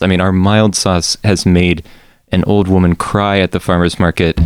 [0.00, 1.84] I mean, our mild sauce has made
[2.30, 4.36] an old woman cry at the farmer's market.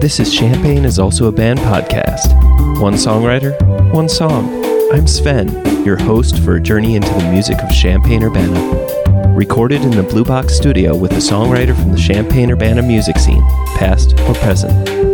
[0.00, 2.80] This is Champagne is also a band podcast.
[2.80, 3.60] One songwriter,
[3.92, 4.64] one song.
[4.92, 9.34] I'm Sven, your host for a journey into the music of Champaign Urbana.
[9.34, 13.42] Recorded in the Blue Box studio with a songwriter from the Champaign Urbana music scene,
[13.76, 15.07] past or present.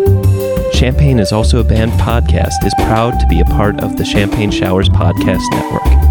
[0.74, 4.50] Champagne is also a band podcast is proud to be a part of the Champagne
[4.50, 6.03] Showers Podcast Network.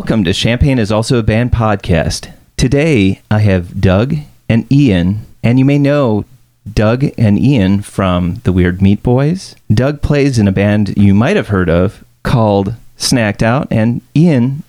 [0.00, 2.32] Welcome to Champagne is also a band podcast.
[2.56, 4.14] Today I have Doug
[4.48, 6.24] and Ian, and you may know
[6.72, 9.56] Doug and Ian from the Weird Meat Boys.
[9.72, 14.62] Doug plays in a band you might have heard of called Snacked Out, and Ian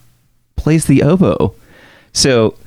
[0.58, 1.56] plays the oboe.
[2.12, 2.58] So,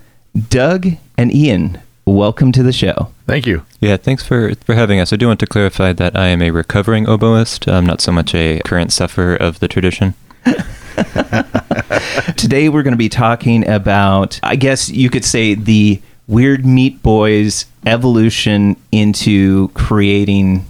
[0.48, 0.86] Doug
[1.18, 3.12] and Ian, welcome to the show.
[3.26, 3.66] Thank you.
[3.80, 5.12] Yeah, thanks for, for having us.
[5.12, 7.70] I do want to clarify that I am a recovering oboist.
[7.70, 10.14] I'm not so much a current sufferer of the tradition.
[12.36, 17.02] Today we're going to be talking about, I guess you could say, the Weird Meat
[17.02, 20.64] Boys evolution into creating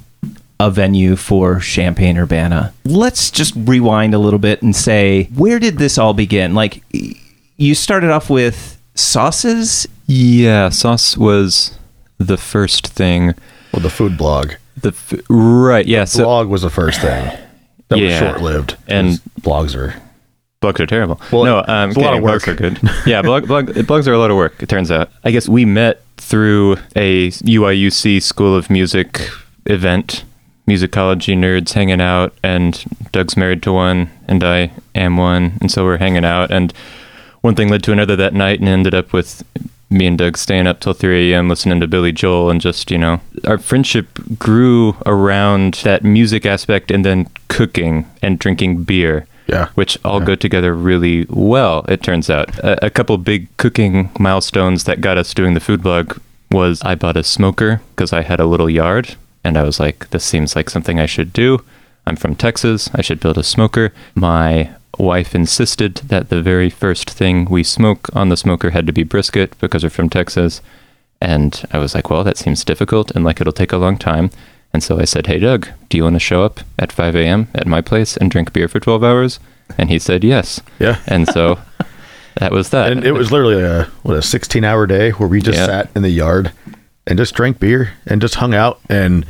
[0.61, 2.73] a venue for Champaign Urbana.
[2.85, 6.55] Let's just rewind a little bit and say, where did this all begin?
[6.55, 6.83] Like,
[7.57, 9.87] you started off with sauces.
[10.07, 11.77] Yeah, sauce was
[12.19, 13.35] the first thing.
[13.73, 14.53] Well, the food blog.
[14.81, 16.05] The f- right, yeah.
[16.05, 17.31] So blog was the first thing.
[17.89, 18.09] That Yeah.
[18.09, 18.77] was short lived.
[18.89, 19.95] And- blogs are.
[20.65, 21.21] Blogs are terrible.
[21.31, 22.43] Well, no, um, it's a lot of work.
[22.43, 22.81] Blogs are good.
[23.07, 24.63] yeah, blog, blog, blogs are a lot of work.
[24.63, 25.11] It turns out.
[25.23, 29.29] I guess we met through a UIUC School of Music
[29.67, 30.25] event.
[30.67, 35.85] Musicology nerds hanging out, and Doug's married to one, and I am one, and so
[35.85, 36.51] we're hanging out.
[36.51, 36.73] And
[37.43, 39.45] one thing led to another that night, and ended up with
[39.91, 41.51] me and Doug staying up till 3 a.m.
[41.51, 44.09] listening to Billy Joel, and just you know, our friendship
[44.39, 49.69] grew around that music aspect, and then cooking and drinking beer Yeah.
[49.75, 52.59] which all go together really well, it turns out.
[52.61, 56.19] A, a couple big cooking milestones that got us doing the food blog
[56.51, 60.09] was I bought a smoker because I had a little yard, and I was like,
[60.11, 61.63] this seems like something I should do.
[62.07, 62.89] I'm from Texas.
[62.95, 63.93] I should build a smoker.
[64.15, 68.93] My wife insisted that the very first thing we smoke on the smoker had to
[68.93, 70.61] be brisket because we're from Texas.
[71.21, 74.31] And I was like, well, that seems difficult and like it'll take a long time.
[74.75, 77.49] And so I said, hey, Doug, do you want to show up at 5 a.m.
[77.55, 79.41] at my place and drink beer for 12 hours?
[79.79, 80.61] And he said, yes.
[80.79, 81.01] Yeah.
[81.07, 81.59] And so
[82.37, 82.91] that was that.
[82.93, 85.67] And it was literally a what a 16 hour day where we just Yeah.
[85.67, 86.51] sat in the yard
[87.07, 89.25] and just drank beer and just hung out and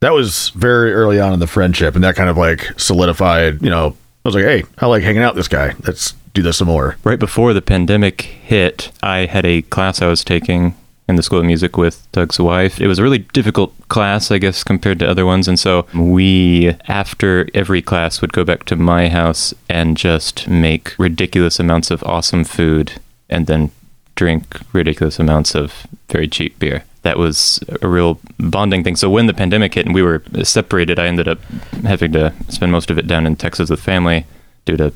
[0.00, 3.68] that was very early on in the friendship and that kind of like solidified, you
[3.68, 3.88] know,
[4.24, 5.74] I was like, "Hey, I like hanging out with this guy.
[5.86, 10.06] Let's do this some more." right before the pandemic hit, I had a class I
[10.06, 10.74] was taking
[11.08, 12.80] in the School of Music with Doug's wife.
[12.80, 15.48] It was a really difficult class, I guess, compared to other ones.
[15.48, 20.94] And so we, after every class, would go back to my house and just make
[20.98, 23.70] ridiculous amounts of awesome food and then
[24.16, 26.84] drink ridiculous amounts of very cheap beer.
[27.02, 28.96] That was a real bonding thing.
[28.96, 31.38] So when the pandemic hit and we were separated, I ended up
[31.84, 34.26] having to spend most of it down in Texas with family
[34.64, 34.92] due to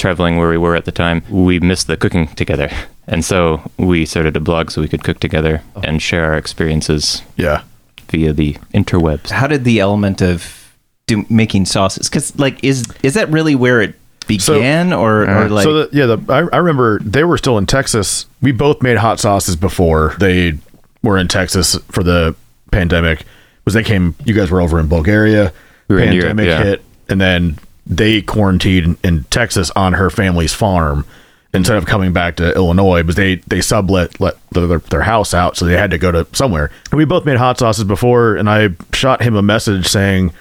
[0.00, 2.70] traveling where we were at the time, we missed the cooking together.
[3.06, 5.80] And so we started a blog so we could cook together oh.
[5.82, 7.62] and share our experiences Yeah.
[8.08, 9.30] via the interwebs.
[9.30, 10.74] How did the element of
[11.06, 12.08] do, making sauces?
[12.08, 13.94] Because, like, is is that really where it
[14.26, 15.64] began, or, or uh, like?
[15.64, 18.26] so the, yeah, the, I, I remember they were still in Texas.
[18.40, 20.54] We both made hot sauces before they
[21.02, 22.36] were in Texas for the
[22.70, 23.24] pandemic.
[23.64, 24.14] Was they came?
[24.24, 25.52] You guys were over in Bulgaria.
[25.88, 26.62] We were in Europe, pandemic yeah.
[26.62, 31.04] hit, and then they quarantined in Texas on her family's farm
[31.52, 33.02] instead of coming back to Illinois.
[33.02, 36.26] But they they sublet let their, their, house out, so they had to go to
[36.32, 36.70] somewhere.
[36.90, 40.32] And we both made hot sauces before, and I shot him a message saying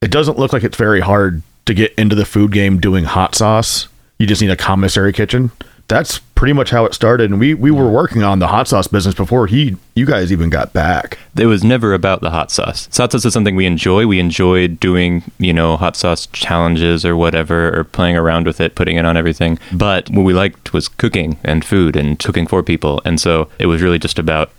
[0.00, 3.34] it doesn't look like it's very hard to get into the food game doing hot
[3.34, 3.88] sauce.
[4.18, 5.50] You just need a commissary kitchen.
[5.88, 7.30] That's pretty much how it started.
[7.30, 10.50] And we we were working on the hot sauce business before he you guys even
[10.50, 11.18] got back.
[11.38, 12.88] It was never about the hot sauce.
[12.96, 14.06] Hot sauce is something we enjoy.
[14.06, 18.74] We enjoyed doing, you know, hot sauce challenges or whatever, or playing around with it,
[18.74, 19.58] putting it on everything.
[19.72, 23.00] But what we liked was cooking and food and cooking for people.
[23.04, 24.50] And so it was really just about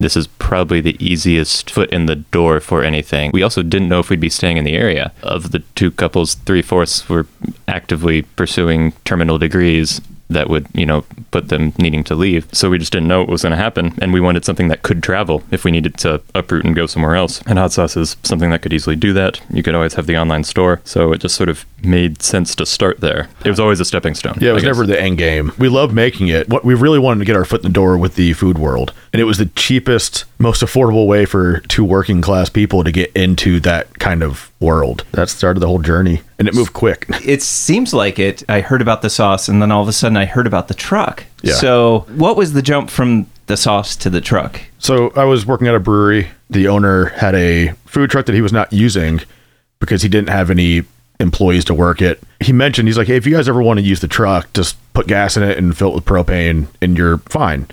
[0.00, 3.30] this is probably the easiest foot in the door for anything.
[3.32, 5.12] We also didn't know if we'd be staying in the area.
[5.22, 7.26] Of the two couples, three fourths were
[7.68, 10.00] actively pursuing terminal degrees.
[10.30, 12.48] That would, you know, put them needing to leave.
[12.52, 13.94] So we just didn't know what was going to happen.
[14.00, 17.16] And we wanted something that could travel if we needed to uproot and go somewhere
[17.16, 17.42] else.
[17.46, 19.40] And hot sauce is something that could easily do that.
[19.50, 20.80] You could always have the online store.
[20.84, 23.28] So it just sort of made sense to start there.
[23.44, 24.38] It was always a stepping stone.
[24.40, 25.52] Yeah, it was never the end game.
[25.58, 26.48] We loved making it.
[26.48, 28.92] What we really wanted to get our foot in the door with the food world,
[29.12, 33.12] and it was the cheapest, most affordable way for two working class people to get
[33.12, 35.04] into that kind of world.
[35.12, 37.06] That started the whole journey, and it moved quick.
[37.30, 38.42] It seems like it.
[38.48, 40.74] I heard about the sauce, and then all of a sudden I heard about the
[40.74, 41.24] truck.
[41.42, 41.52] Yeah.
[41.54, 44.60] So, what was the jump from the sauce to the truck?
[44.78, 46.28] So I was working at a brewery.
[46.48, 49.20] The owner had a food truck that he was not using
[49.80, 50.84] because he didn't have any
[51.20, 52.20] employees to work it.
[52.40, 54.76] He mentioned he's like, hey, if you guys ever want to use the truck, just
[54.94, 57.66] put gas in it and fill it with propane, and you're fine.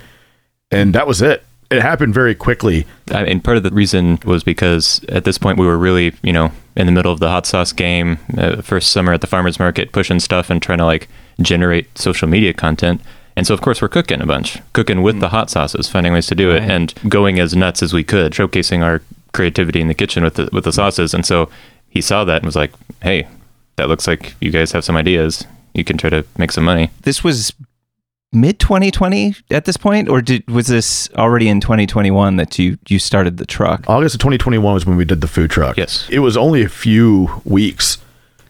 [0.70, 1.42] And that was it.
[1.70, 2.86] It happened very quickly.
[3.10, 6.32] I mean, part of the reason was because at this point we were really, you
[6.32, 9.58] know, in the middle of the hot sauce game, uh, first summer at the farmers
[9.58, 11.08] market, pushing stuff and trying to like
[11.40, 13.00] generate social media content.
[13.36, 16.26] And so, of course, we're cooking a bunch, cooking with the hot sauces, finding ways
[16.26, 19.02] to do it, and going as nuts as we could, showcasing our
[19.32, 21.14] creativity in the kitchen with the with the sauces.
[21.14, 21.48] And so
[21.88, 22.72] he saw that and was like,
[23.02, 23.28] "Hey,
[23.78, 25.44] that looks like you guys have some ideas.
[25.74, 27.52] You can try to make some money." This was
[28.32, 32.98] mid 2020 at this point, or did was this already in 2021 that you you
[32.98, 33.84] started the truck?
[33.88, 35.76] August of 2021 was when we did the food truck.
[35.76, 36.06] Yes.
[36.10, 37.98] It was only a few weeks.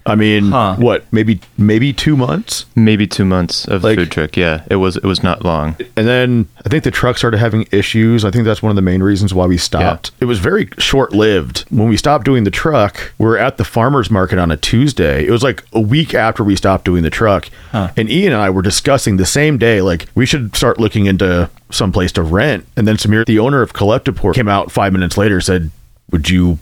[0.09, 0.75] I mean, Huh.
[0.79, 1.05] what?
[1.13, 2.65] Maybe maybe 2 months?
[2.75, 4.37] Maybe two months of Like- food truck.
[4.37, 5.77] Yeah, it was it was not long.
[5.97, 8.25] And then I think the truck started having issues.
[8.25, 10.11] I think that's one of the main reasons why we stopped.
[10.21, 11.65] It was very short lived.
[11.71, 15.27] When we stopped doing the truck, we are at the farmer's market on a Tuesday.
[15.27, 17.49] It was like a week after we stopped doing the truck.
[17.73, 21.49] And Ian and I were discussing the same day, like, we should start looking into
[21.71, 22.65] some place to rent.
[22.77, 25.71] And then Samir, the owner of Collective Pour, came out five minutes later, said,
[26.11, 26.59] Would you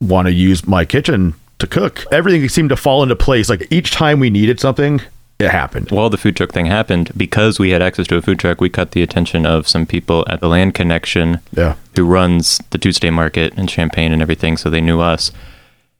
[0.00, 2.04] want to use my kitchen to cook?
[2.12, 3.48] Everything seemed to fall into place.
[3.48, 5.00] Like each time we needed something,
[5.38, 5.90] it happened.
[5.90, 8.68] while the food truck thing happened, because we had access to a food truck, we
[8.68, 11.76] caught the attention of some people at the Land Connection Yeah.
[11.96, 14.56] who runs the Tuesday market and Champaign and everything.
[14.58, 15.30] So they knew us.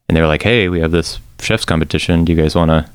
[0.09, 2.25] And they were like, hey, we have this chef's competition.
[2.25, 2.91] Do you guys want to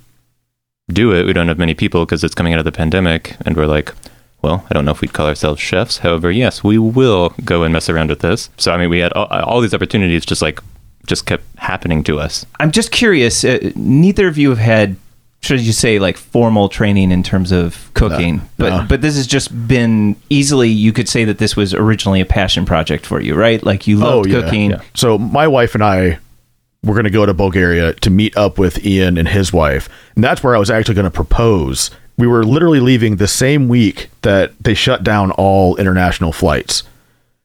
[0.92, 1.26] do it?
[1.26, 3.36] We don't have many people because it's coming out of the pandemic.
[3.46, 3.94] And we're like,
[4.42, 6.00] well, I don't know if we'd call ourselves chefs.
[6.00, 8.50] However, yes, we will go and mess around with this.
[8.58, 10.60] So, I mean, we had all, all these opportunities just like,
[11.06, 12.46] just kept happening to us.
[12.60, 13.44] I'm just curious.
[13.44, 14.96] Uh, neither of you have had,
[15.42, 18.86] should you say, like formal training in terms of cooking, but no.
[18.88, 20.70] but this has just been easily.
[20.70, 23.64] You could say that this was originally a passion project for you, right?
[23.64, 24.74] Like you loved cooking.
[24.74, 24.84] Oh, yeah.
[24.96, 26.20] So my wife and I
[26.84, 30.24] were going to go to Bulgaria to meet up with Ian and his wife, and
[30.24, 31.92] that's where I was actually going to propose.
[32.18, 36.84] We were literally leaving the same week that they shut down all international flights.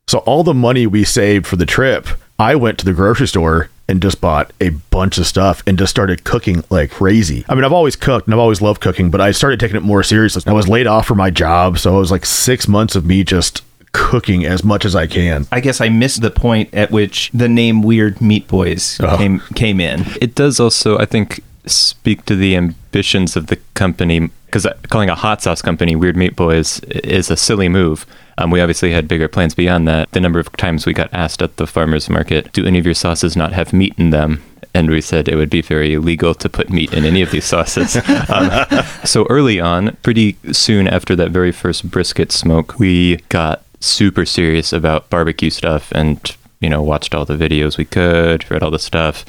[0.06, 2.08] So all the money we saved for the trip,
[2.40, 5.90] I went to the grocery store and just bought a bunch of stuff and just
[5.90, 7.44] started cooking like crazy.
[7.48, 9.82] I mean, I've always cooked and I've always loved cooking, but I started taking it
[9.82, 10.42] more seriously.
[10.46, 13.25] I was laid off from my job, so it was like 6 months of me
[13.25, 15.46] just cooking as much as I can.
[15.52, 19.16] I guess I missed the point at which the name Weird Meat Boys Oh.
[19.19, 20.06] came came in.
[20.20, 25.14] It does also, I think, speak to the ambitions of the company because calling a
[25.14, 28.05] hot sauce company Weird Meat Boys is a silly move.
[28.38, 30.11] Um, we obviously had bigger plans beyond that.
[30.12, 32.94] The number of times we got asked at the farmers market, "Do any of your
[32.94, 34.43] sauces not have meat in them?"
[34.75, 37.44] And we said it would be very illegal to put meat in any of these
[37.44, 37.97] sauces.
[38.29, 38.67] um,
[39.05, 44.72] so early on, pretty soon after that very first brisket smoke, we got super serious
[44.72, 48.79] about barbecue stuff and you know watched all the videos we could, read all the
[48.79, 49.24] stuff,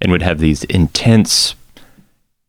[0.00, 1.54] and would have these intense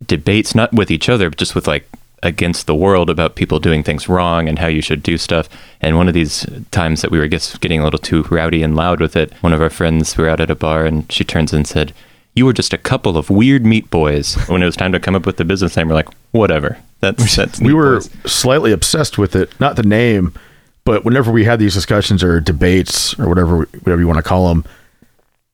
[0.05, 1.89] debates, not with each other, but just with like
[2.25, 5.47] against the world about people doing things wrong and how you should do stuff.
[5.79, 8.75] And one of these times that we were just getting a little too rowdy and
[8.75, 11.23] loud with it, one of our friends, we were out at a bar and she
[11.23, 11.93] turns and said,
[12.33, 14.35] You were just a couple of weird meat boys.
[14.47, 16.77] When it was time to come up with the business name, we're like, Whatever.
[16.99, 20.33] That's that's we were Boys." slightly obsessed with it not the name
[20.85, 24.47] but whenever we had these discussions or debates or whatever whatever you want to call
[24.49, 24.63] them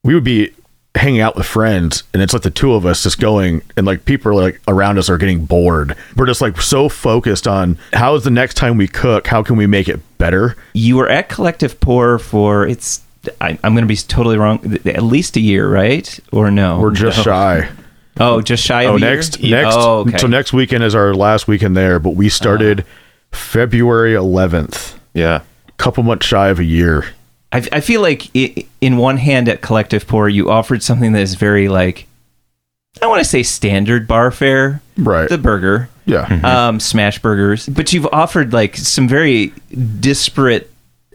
[0.04, 0.50] we would be
[0.94, 4.04] hanging out with friends and it's like the two of us just going and like
[4.04, 8.24] people like around us are getting bored we're just like so focused on how is
[8.24, 11.80] the next time we cook how can we make it better You were at Collective
[11.80, 13.00] Pour for it's.
[13.40, 14.58] I, I'm going to be totally wrong.
[14.84, 16.18] At least a year, right?
[16.32, 16.80] Or no?
[16.80, 17.22] we're just No.
[17.22, 17.68] shy
[18.20, 19.14] Oh, just shy of oh a year?
[19.14, 20.18] next next Oh, okay.
[20.18, 22.88] so next weekend is our last weekend there but we started uh-huh.
[23.38, 25.40] february 11th Yeah.
[25.78, 27.06] couple months shy of a year
[27.52, 31.22] I, I feel like i in one hand at Collective Pour, you offered something that
[31.22, 32.06] is very like
[33.00, 37.92] I want to say standard bar fare, right the burger, yeah um, smash burgers, but
[37.92, 39.52] you've offered like some very
[40.00, 40.70] disparate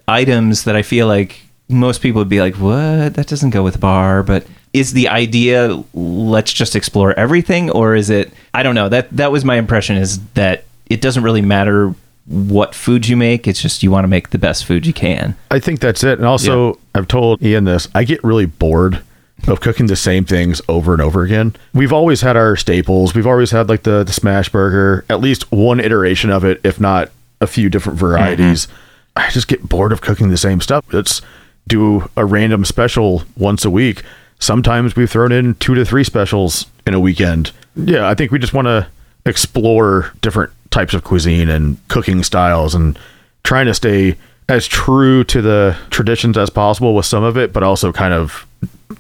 [0.07, 3.15] items that I feel like most people would be like, "What?
[3.15, 8.09] That doesn't go with bar." But is the idea let's just explore everything, or is
[8.09, 8.31] it?
[8.53, 8.89] I don't know.
[8.89, 9.97] That that was my impression.
[9.97, 11.93] Is that it doesn't really matter
[12.27, 13.47] what food you make.
[13.47, 15.35] It's just you want to make the best food you can.
[15.49, 16.19] I think that's it.
[16.19, 17.87] And also, I've told Ian this.
[17.95, 19.01] I get really bored
[19.47, 21.55] of cooking the same things over and over again.
[21.73, 23.13] We've always had our staples.
[23.13, 26.79] We've always had like the, the smash burger, at least one iteration of it, if
[26.79, 28.65] not a few different varieties.
[28.65, 29.19] Mm-hmm.
[29.19, 30.85] I just get bored of cooking the same stuff.
[30.91, 31.21] Let's
[31.67, 34.03] do a random special once a week.
[34.39, 37.51] Sometimes we've thrown in two to three specials in a weekend.
[37.75, 38.87] Yeah, I think we just want to
[39.25, 42.97] explore different types of cuisine and cooking styles and
[43.43, 44.17] trying to stay
[44.49, 48.45] as true to the traditions as possible with some of it, but also kind of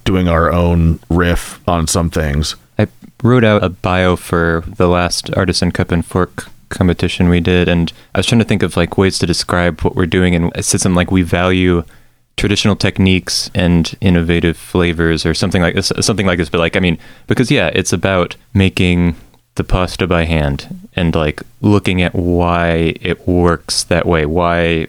[0.03, 2.55] doing our own riff on some things.
[2.77, 2.87] I
[3.23, 7.93] wrote out a bio for the last artisan cup and fork competition we did, and
[8.13, 10.63] I was trying to think of like ways to describe what we're doing, and it
[10.63, 11.83] said something like we value
[12.35, 16.79] traditional techniques and innovative flavors or something like this something like this but like i
[16.79, 16.95] mean
[17.25, 19.15] because yeah it's about making
[19.57, 24.87] the pasta by hand and like looking at why it works that way why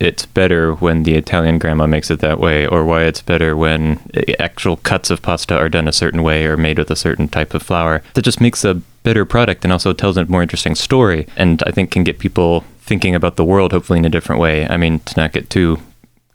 [0.00, 4.00] it's better when the Italian grandma makes it that way, or why it's better when
[4.38, 7.52] actual cuts of pasta are done a certain way or made with a certain type
[7.52, 8.02] of flour.
[8.14, 11.72] That just makes a better product and also tells a more interesting story, and I
[11.72, 14.66] think can get people thinking about the world hopefully in a different way.
[14.68, 15.78] I mean, to not get too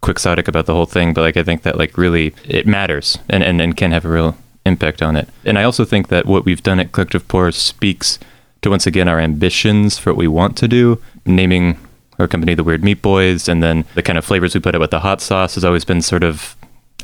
[0.01, 3.41] quixotic about the whole thing, but like I think that like really it matters and,
[3.43, 5.29] and, and can have a real impact on it.
[5.45, 8.19] And I also think that what we've done at Collective Pour speaks
[8.61, 11.77] to once again our ambitions for what we want to do, naming
[12.19, 14.81] our company the Weird Meat Boys, and then the kind of flavors we put out
[14.81, 16.55] with the hot sauce has always been sort of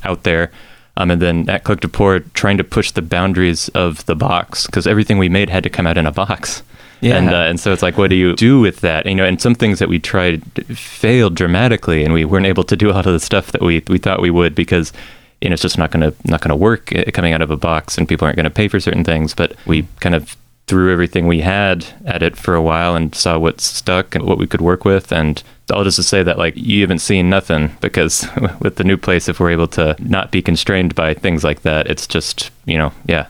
[0.03, 0.51] out there.
[0.97, 4.85] Um, and then at Collective Pour, trying to push the boundaries of the box because
[4.87, 6.61] everything we made had to come out in a box.
[7.01, 7.15] Yeah.
[7.17, 9.05] And, uh, and so it's like, what do you do with that?
[9.05, 10.43] You know, and some things that we tried
[10.77, 13.81] failed dramatically, and we weren't able to do a lot of the stuff that we,
[13.87, 14.91] we thought we would because
[15.41, 17.51] you know it's just not going to not going to work uh, coming out of
[17.51, 19.33] a box, and people aren't going to pay for certain things.
[19.33, 20.35] But we kind of
[20.67, 24.37] threw everything we had at it for a while and saw what stuck and what
[24.37, 25.11] we could work with.
[25.11, 25.41] And
[25.73, 28.27] all just to say that like you haven't seen nothing because
[28.59, 31.87] with the new place, if we're able to not be constrained by things like that,
[31.87, 33.27] it's just you know yeah,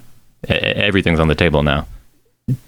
[0.48, 1.88] everything's on the table now.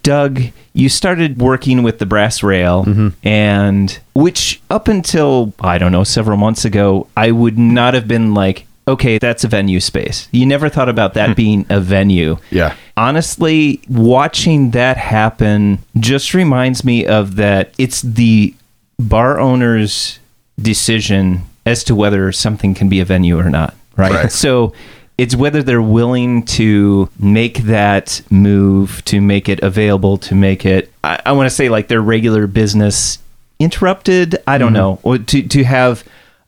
[0.03, 0.41] Doug,
[0.73, 2.83] you started working with the brass rail,
[3.23, 8.33] and which up until, I don't know, several months ago, I would not have been
[8.35, 10.27] like, okay, that's a venue space.
[10.31, 11.33] You never thought about that hmm.
[11.33, 12.37] being a venue.
[12.49, 12.75] Yeah.
[12.95, 18.53] Honestly, watching that happen just reminds me of that it's the
[18.99, 20.19] bar owner's
[20.59, 24.11] decision as to whether something can be a venue or not, right?
[24.11, 24.31] Right.
[24.31, 24.73] So
[25.17, 30.91] it's whether they're willing to make that move, to make it available, to make it,
[31.03, 33.19] I, I want to say like their regular business
[33.59, 34.41] interrupted.
[34.47, 34.75] I don't mm-hmm.
[34.75, 36.03] know, or to, to have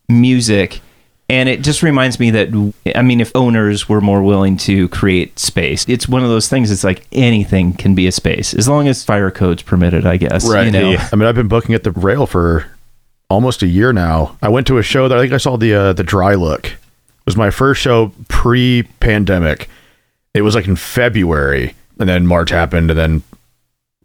[0.10, 0.82] music.
[1.30, 5.40] And it just reminds me that, I mean, if owners were more willing to create
[5.40, 6.70] space, it's one of those things.
[6.70, 10.48] It's like anything can be a space as long as fire codes permitted, I guess.
[10.48, 10.66] Right.
[10.66, 10.92] You know?
[10.92, 11.10] Yeah.
[11.12, 12.66] I mean, I've been booking at the rail for
[13.30, 14.38] almost a year now.
[14.42, 16.68] I went to a show that I think I saw the uh, the dry look.
[16.68, 19.70] It was my first show pre pandemic.
[20.34, 23.24] It was like in February, and then March happened, and then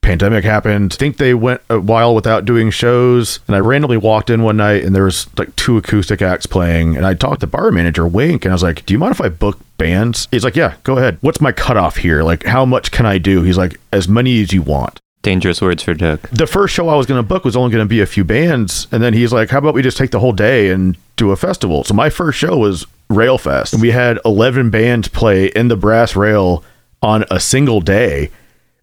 [0.02, 0.92] pandemic happened.
[0.94, 4.56] I think they went a while without doing shows, and I randomly walked in one
[4.56, 8.06] night, and there was like two acoustic acts playing, and I talked to bar manager
[8.06, 10.74] Wink, and I was like, "Do you mind if I book bands?" He's like, "Yeah,
[10.84, 11.18] go ahead.
[11.20, 12.22] What's my cutoff here?
[12.22, 15.82] Like, how much can I do?" He's like, "As many as you want." Dangerous words
[15.82, 16.20] for Doug.
[16.30, 18.24] the first show I was going to book was only going to be a few
[18.24, 21.32] bands, and then he's like, "How about we just take the whole day and do
[21.32, 25.68] a festival?" So my first show was Railfest, and we had eleven bands play in
[25.68, 26.62] the Brass Rail
[27.02, 28.30] on a single day,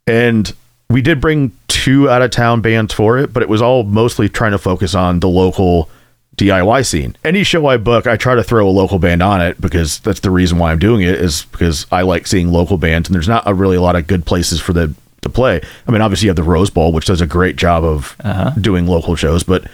[0.07, 0.53] and
[0.89, 4.29] we did bring two out of town bands for it, but it was all mostly
[4.29, 5.89] trying to focus on the local
[6.37, 7.15] DIY scene.
[7.23, 10.19] Any show I book, I try to throw a local band on it because that's
[10.19, 13.27] the reason why I'm doing it is because I like seeing local bands, and there's
[13.27, 15.61] not a really a lot of good places for the to play.
[15.87, 18.51] I mean, obviously you have the Rose Bowl, which does a great job of uh-huh.
[18.61, 19.65] doing local shows, but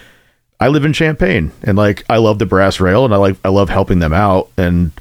[0.59, 3.49] I live in Champaign, and like I love the Brass Rail, and I like I
[3.49, 4.91] love helping them out, and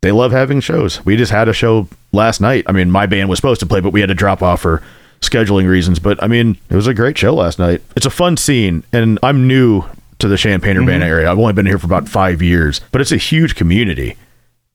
[0.00, 1.04] they love having shows.
[1.04, 2.64] We just had a show last night.
[2.66, 4.82] I mean, my band was supposed to play, but we had to drop off for
[5.28, 5.98] scheduling reasons.
[5.98, 7.82] But I mean, it was a great show last night.
[7.96, 9.84] It's a fun scene, and I'm new
[10.18, 11.12] to the Champaign Urbana mm-hmm.
[11.12, 11.30] area.
[11.30, 14.16] I've only been here for about five years, but it's a huge community,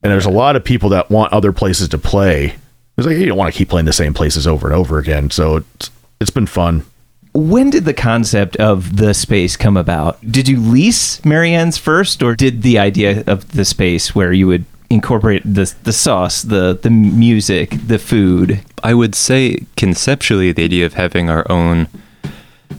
[0.03, 2.55] and there's a lot of people that want other places to play.
[2.97, 5.29] It's like you don't want to keep playing the same places over and over again.
[5.29, 6.85] So it's it's been fun.
[7.33, 10.19] When did the concept of the space come about?
[10.29, 14.65] Did you lease Merry-Ann's first, or did the idea of the space where you would
[14.89, 18.61] incorporate the the sauce, the the music, the food?
[18.83, 21.87] I would say conceptually, the idea of having our own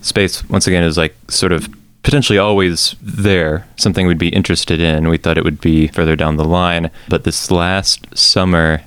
[0.03, 1.69] space once again is like sort of
[2.03, 5.09] potentially always there, something we'd be interested in.
[5.09, 8.83] We thought it would be further down the line, but this last summer,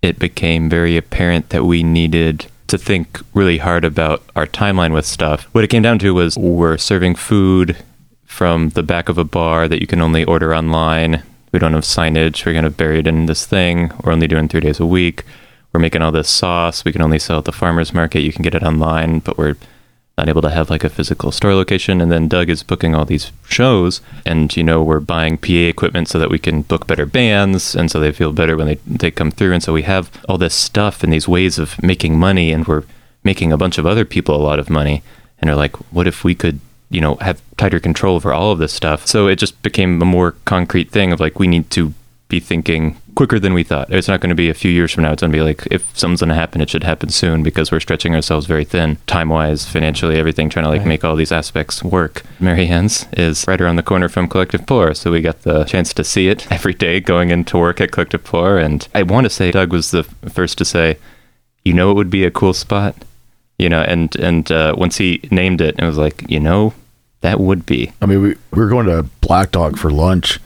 [0.00, 5.04] it became very apparent that we needed to think really hard about our timeline with
[5.04, 5.44] stuff.
[5.52, 7.76] What it came down to was we're serving food
[8.24, 11.22] from the back of a bar that you can only order online.
[11.52, 12.44] We don't have signage.
[12.44, 13.92] We're to bury it in this thing.
[14.02, 15.24] We're only doing three days a week.
[15.72, 16.84] We're making all this sauce.
[16.84, 18.20] We can only sell at the farmer's market.
[18.20, 19.56] You can get it online, but we're
[20.18, 22.00] not able to have like a physical store location.
[22.00, 26.08] And then Doug is booking all these shows, and you know we're buying PA equipment
[26.08, 29.10] so that we can book better bands, and so they feel better when they they
[29.10, 29.52] come through.
[29.52, 32.84] And so we have all this stuff and these ways of making money, and we're
[33.24, 35.02] making a bunch of other people a lot of money.
[35.38, 36.60] And are like, what if we could
[36.92, 39.06] you know have tighter control over all of this stuff?
[39.06, 41.92] So it just became a more concrete thing of like we need to
[42.28, 43.92] be thinking quicker than we thought.
[43.92, 45.12] It's not going to be a few years from now.
[45.12, 47.70] It's going to be like if something's going to happen, it should happen soon because
[47.70, 50.88] we're stretching ourselves very thin, time wise, financially, everything, trying to like Right.
[50.88, 52.22] make all these aspects work.
[52.40, 56.02] Merry-Ann's is right around the corner from Collective Pour so we got the chance to
[56.04, 59.50] see it every day going into work at Collective Pour And I want to say
[59.50, 60.96] Doug was the first to say,
[61.66, 62.96] you know, it would be a cool spot,
[63.58, 66.72] you know, and and uh, once he named it, it was like, you know,
[67.22, 67.92] that would be.
[68.02, 70.38] I mean, we, we were going to Black Dog for lunch,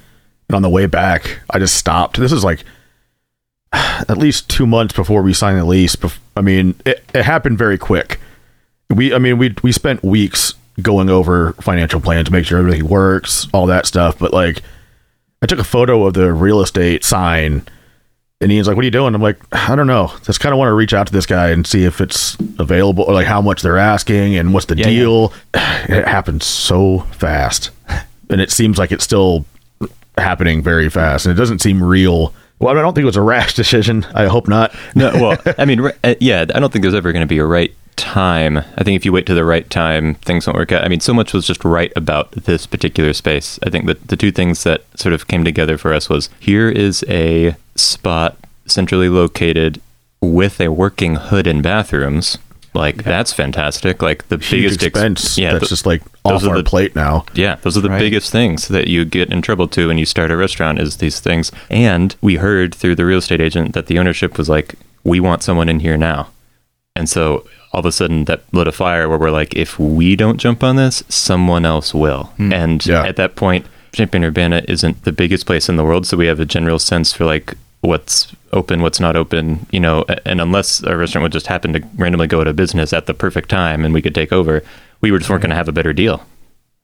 [0.49, 2.19] and on the way back, I just stopped.
[2.19, 2.65] This is like
[3.73, 5.97] at least two months before we signed the lease.
[6.37, 8.21] I mean, it, it happened very quick.
[8.91, 13.49] We, I mean, we we spent weeks going over financial plans make sure everything works,
[13.53, 14.19] all that stuff.
[14.19, 14.63] But like,
[15.43, 17.67] I took a photo of the real estate sign,
[18.41, 20.13] and Ian's like, "What are you doing?" I'm like, "I don't know.
[20.23, 23.05] Just kind of want to reach out to this guy and see if it's available,
[23.05, 25.01] or like how much they're asking and what's the Yeah, yeah.
[25.01, 25.33] deal."
[25.89, 27.71] It happened so fast,
[28.29, 29.45] and it seems like it's still
[30.19, 32.35] happening very fast, and it doesn't seem real.
[32.59, 34.05] Well, I don't think it was a rash decision.
[34.15, 34.75] I hope not.
[34.97, 37.45] No, well, I mean, uh, yeah, I don't think there's ever going to be a
[37.45, 38.59] right time.
[38.59, 40.85] I think if you wait to the right time, things won't work out.
[40.85, 43.59] I mean, so much was just right about this particular space.
[43.65, 46.69] I think that the two things that sort of came together for us was here
[46.69, 49.81] is a spot centrally located
[50.21, 52.39] with a working hood and bathrooms.
[52.75, 54.03] Like that's fantastic.
[54.03, 55.39] Like the Huge biggest ex- expense.
[55.39, 57.25] yeah, that's th- just like off our the- plate now.
[57.35, 57.99] yeah, those are the Right.
[57.99, 61.19] biggest things that you get in trouble to when you start a restaurant is these
[61.21, 61.51] things.
[61.71, 65.43] And we heard through the real estate agent that the ownership was like, "We want
[65.43, 66.29] someone in here now."
[66.95, 70.15] And so all of a sudden that lit a fire where we're like, if we
[70.17, 72.25] don't jump on this, someone else will.
[72.37, 72.53] Hmm.
[72.53, 73.05] And Yeah.
[73.05, 76.41] at that point, Champaign Urbana isn't the biggest place in the world, so we have
[76.41, 80.97] a general sense for like what's open, what's not open, you know, and unless a
[80.97, 83.95] restaurant would just happen to randomly go out of business at the perfect time and
[83.95, 84.63] we could take over,
[85.01, 86.25] we were just weren't going to have a better deal.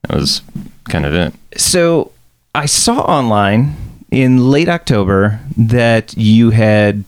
[0.08, 0.42] That was
[0.84, 1.34] kind of it.
[1.56, 2.12] So
[2.54, 3.76] I saw online
[4.10, 7.04] in late October that you had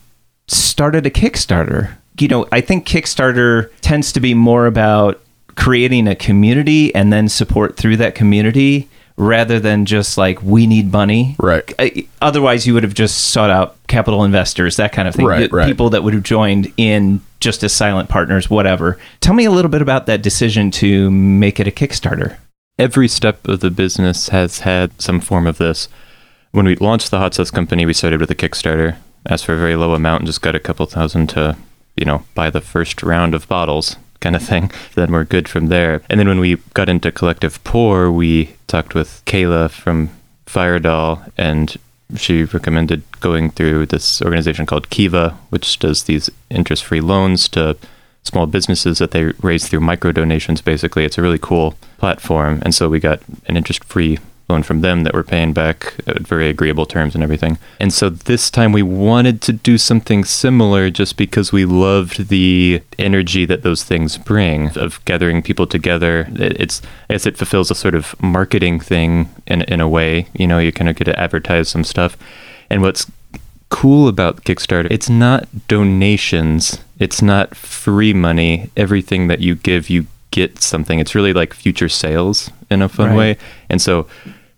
[0.46, 1.94] started a Kickstarter.
[2.18, 5.20] You know, I think Kickstarter tends to be more about
[5.56, 10.90] creating a community and then support through that community rather than just like we need
[10.92, 11.36] money.
[11.38, 11.72] Right.
[11.78, 15.26] I- Otherwise, you would have just sought out capital investors, that kind of thing.
[15.26, 15.66] Right, right.
[15.66, 18.98] People that would have joined in just as silent partners, whatever.
[19.20, 22.36] Tell me a little bit about that decision to make it a Kickstarter.
[22.78, 25.88] every step of the business has had some form of this.
[26.50, 28.96] When we launched the hot sauce company, we started with a Kickstarter,
[29.28, 31.56] asked for a very low amount, and just got a couple thousand to,
[31.96, 34.70] you know, buy the first round of bottles, kind of thing.
[34.94, 36.02] Then we're good from there.
[36.08, 40.10] And then when we got into Collective Pour, we talked with Kayla from
[40.46, 41.76] Firedoll, and
[42.16, 47.76] she recommended going through this organization called Kiva, which does these interest-free loans to
[48.24, 52.74] small businesses that they raise through micro donations basically it's a really cool platform and
[52.74, 54.18] so we got an interest free
[54.48, 58.10] loan from them that we're paying back at very agreeable terms and everything and so
[58.10, 63.62] this time we wanted to do something similar just because we loved the energy that
[63.62, 68.14] those things bring of gathering people together It- it's guess it fulfills a sort of
[68.22, 71.84] marketing thing in, in a way you know you kind of get to advertise some
[71.84, 72.16] stuff
[72.70, 73.10] and what's
[73.70, 74.86] cool about Kickstarter.
[74.90, 76.78] It's not donations.
[76.98, 78.70] It's not free money.
[78.76, 80.98] Everything that you give, you get something.
[81.00, 83.16] It's really like future sales in a fun Right.
[83.16, 83.36] way.
[83.70, 84.06] And so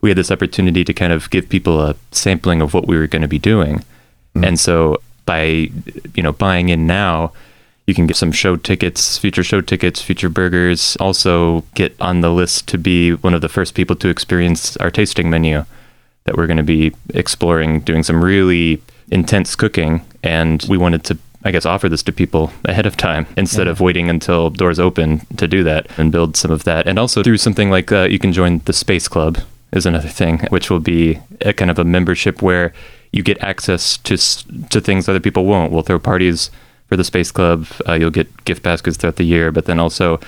[0.01, 3.07] we had this opportunity to kind of give people a sampling of what we were
[3.07, 3.79] going to be doing.
[3.79, 4.45] Mm-hmm.
[4.45, 5.71] And so by
[6.15, 7.33] you know buying in now,
[7.87, 10.97] you can get some show tickets, future show tickets, future burgers.
[10.99, 14.91] Also get on the list to be one of the first people to experience our
[14.91, 15.65] tasting menu
[16.25, 20.05] that we're going to be exploring, doing some really intense cooking.
[20.25, 23.81] And we wanted to, I guess, offer this to people ahead of time instead of
[23.81, 26.87] waiting until doors open to do that and build some of that.
[26.89, 29.39] And also through something like uh, you can join the Space Club
[29.73, 32.73] is another thing, which will be a kind of a membership where
[33.13, 34.17] you get access to
[34.71, 35.73] to things other people won't.
[35.73, 36.51] We'll throw parties
[36.89, 37.67] for the Space Club.
[37.89, 40.19] Uh, you'll get gift baskets throughout the year, but then also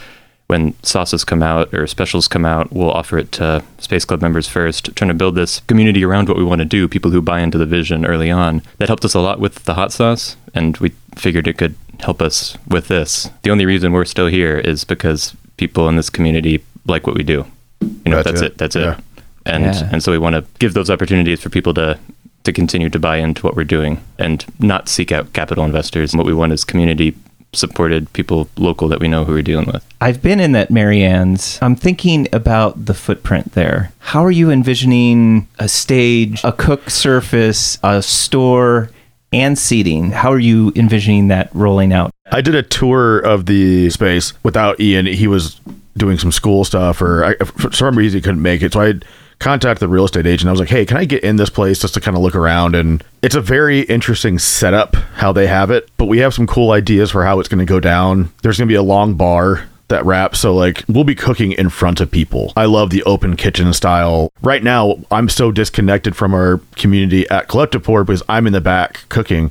[0.48, 4.48] when sauces come out or specials come out, we'll offer it to Space Club members
[4.48, 7.40] first, trying to build this community around what we want to do, people who buy
[7.40, 8.62] into the vision early on.
[8.78, 12.22] That helped us a lot with the hot sauce, and we figured it could help
[12.22, 13.28] us with this.
[13.42, 17.22] The only reason we're still here is because people in this community like what we
[17.24, 17.44] do.
[17.82, 18.52] You know, That's that's, it.
[18.52, 18.58] it.
[18.58, 18.92] That's Yeah.
[18.92, 18.98] it.
[19.44, 19.88] And Yeah.
[19.92, 21.98] and so we want to give those opportunities for people to
[22.44, 26.14] to continue to buy into what we're doing and not seek out capital investors.
[26.14, 27.14] What we want is community
[27.52, 29.84] supported people local that we know who we're dealing with.
[30.00, 31.58] I've been in that Merry-Ann's.
[31.62, 33.92] I'm thinking about the footprint there.
[33.98, 38.90] How are you envisioning a stage, a cook surface, a store,
[39.32, 40.10] and seating?
[40.10, 42.10] How are you envisioning that rolling out?
[42.30, 45.06] I did a tour of the space without Ian.
[45.06, 45.60] He was
[45.96, 48.74] doing some school stuff, or I, for some reason he couldn't make it.
[48.74, 48.94] So I
[49.38, 50.48] contacted the real estate agent.
[50.48, 52.34] I was like, "Hey, can I get in this place just to kind of look
[52.34, 56.46] around?" And it's a very interesting setup how they have it, but we have some
[56.46, 58.30] cool ideas for how it's going to go down.
[58.42, 61.70] There's going to be a long bar that wraps so like we'll be cooking in
[61.70, 66.34] front of people i love the open kitchen style right now i'm so disconnected from
[66.34, 69.50] our community at collective pour because i'm in the back cooking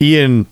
[0.00, 0.46] ian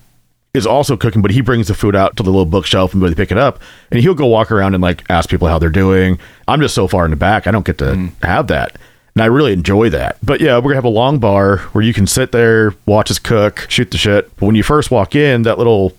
[0.52, 3.14] is also cooking, but he brings the food out to the little bookshelf and they
[3.14, 3.60] pick it up,
[3.90, 6.18] and he'll go walk around and like ask people how they're doing.
[6.48, 8.24] I'm just so far in the back, I don't get to mm.
[8.24, 8.76] have that,
[9.14, 10.18] and I really enjoy that.
[10.22, 13.18] But yeah, we're gonna have a long bar where you can sit there, watch us
[13.18, 14.34] cook, shoot the shit.
[14.36, 15.96] But when you first walk in, that little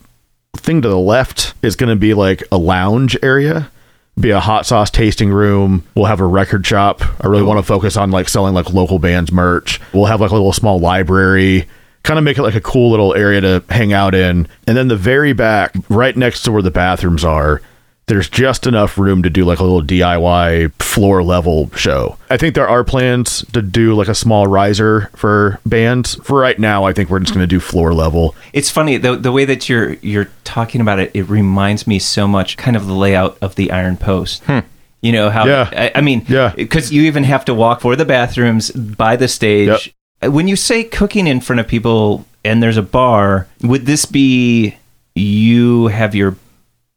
[0.58, 3.72] thing to the left is gonna be like a lounge area.
[4.20, 5.88] Be a hot sauce tasting room.
[5.96, 7.02] We'll have a record shop.
[7.22, 9.80] I really want to focus on like selling like local bands merch.
[9.94, 11.70] We'll have like a little small library
[12.04, 14.48] kind of make it like a cool little area to hang out in.
[14.68, 17.62] And then the very back, right next to where the bathrooms are,
[18.08, 22.18] there's just enough room to do like a little DIY floor level show.
[22.30, 26.16] I think there are plans to do like a small riser for bands.
[26.16, 28.36] For right now, I think we're just going to do floor level.
[28.52, 31.12] It's funny the the way that you're you're talking about it.
[31.14, 34.44] It reminds me so much, kind of the layout of the Iron Post.
[34.44, 34.60] Hmm.
[35.02, 35.46] You know how?
[35.46, 35.70] Yeah.
[35.72, 36.54] I, I mean, Yeah.
[36.56, 39.96] because you even have to walk for the bathrooms by the stage.
[40.24, 44.76] When you say cooking in front of people and there's a bar, would this be
[45.16, 46.36] you have your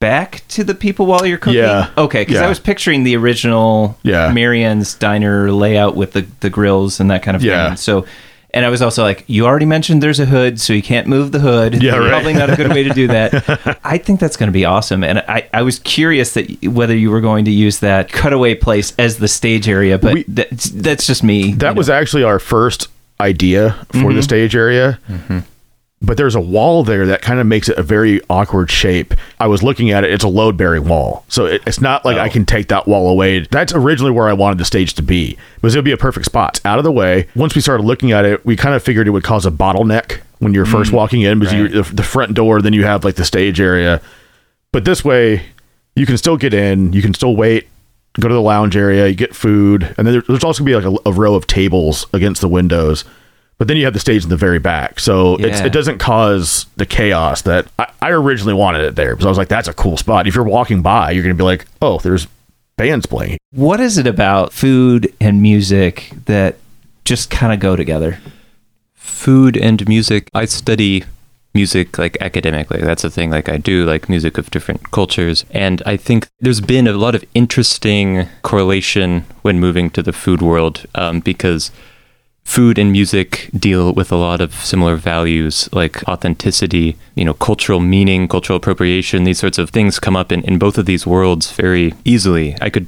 [0.00, 1.60] back to the people while you're cooking?
[1.60, 1.90] Yeah.
[1.96, 2.44] Okay, because Yeah.
[2.46, 4.30] I was picturing the original Yeah.
[4.32, 7.68] Merry-Ann's diner layout with the the grills and that kind of Yeah.
[7.68, 7.76] thing.
[7.76, 8.06] So.
[8.52, 11.32] And I was also like, you already mentioned there's a hood, so you can't move
[11.32, 11.82] the hood.
[11.82, 12.08] Yeah, right.
[12.08, 13.80] Probably not a good way to do that.
[13.84, 15.02] I think that's going to be awesome.
[15.02, 18.94] And I, I was curious that whether you were going to use that cutaway place
[18.96, 21.54] as the stage area, but We- that's, that's just me.
[21.54, 21.94] That was know.
[21.94, 22.86] actually our first
[23.20, 24.20] idea for the mm-hmm.
[24.20, 24.98] stage area.
[25.08, 25.38] Mm-hmm.
[26.02, 29.14] But there's a wall there that kind of makes it a very awkward shape.
[29.40, 32.18] I was looking at it; it's a load bearing wall, so it, it's not like
[32.18, 32.30] I oh.
[32.30, 33.40] can take that wall away.
[33.40, 36.26] That's originally where I wanted the stage to be, because it would be a perfect
[36.26, 36.60] spot.
[36.64, 37.26] Out of the way.
[37.34, 40.20] Once we started looking at it, we kind of figured it would cause a bottleneck
[40.40, 40.94] when you're first mm.
[40.94, 44.02] walking in, because you the, the front door, then you have like the stage area.
[44.72, 45.46] But this way,
[45.96, 47.68] you can still get in, you can still wait,
[48.20, 51.00] go to the lounge area, you get food, and then there's also gonna be like
[51.06, 53.04] a, a row of tables against the windows.
[53.58, 55.66] But then you have the stage in the very back, so it's, Yeah.
[55.66, 59.14] it doesn't cause the chaos that I, I originally wanted it there.
[59.14, 60.26] Because I was like, that's a cool spot.
[60.26, 62.26] If you're walking by, you're gonna be like, oh, there's
[62.76, 63.38] bands playing.
[63.52, 66.56] What is it about food and music that
[67.04, 68.18] just kind of go together?
[68.96, 70.28] food and music.
[70.34, 71.04] I study
[71.54, 72.80] music like academically.
[72.80, 75.44] That's a thing like I do, like music of different cultures.
[75.50, 80.42] And I think there's been a lot of interesting correlation when moving to the food
[80.42, 81.70] world um, because
[82.44, 87.80] food and music deal with a lot of similar values like authenticity, you know, cultural
[87.80, 89.24] meaning, cultural appropriation.
[89.24, 92.56] These sorts of things come up in, in both of these worlds very easily.
[92.60, 92.86] I could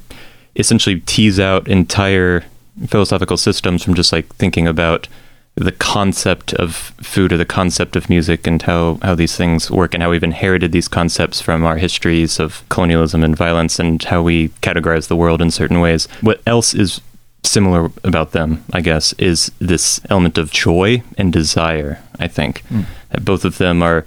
[0.55, 2.43] essentially tease out entire
[2.87, 5.07] philosophical systems from just like thinking about
[5.57, 9.95] the concept of food or the concept of music and how, how these things work
[9.95, 14.21] and how we've inherited these concepts from our histories of colonialism and violence and how
[14.21, 16.07] we categorize the world in certain ways.
[16.21, 17.01] What else is
[17.43, 22.63] similar about them, I guess, is this element of joy and desire, I think.
[23.09, 24.05] That both of them are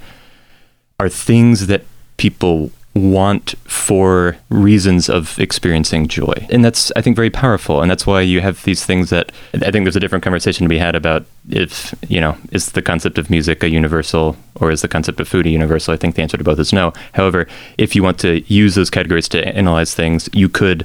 [1.01, 1.83] are things that
[2.19, 6.35] people want for reasons of experiencing joy.
[6.51, 9.71] And that's I think very powerful and that's why you have these things that I
[9.71, 13.17] think there's a different conversation to be had about if, you know, is the concept
[13.17, 15.95] of music a universal or is the concept of food a universal?
[15.95, 16.93] I think the answer to both is no.
[17.13, 17.47] However,
[17.79, 20.85] if you want to use those categories to analyze things, you could